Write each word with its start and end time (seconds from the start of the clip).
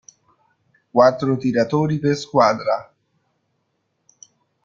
Quattro 0.89 1.37
tiratori 1.37 1.99
per 1.99 2.17
squadra. 2.17 2.91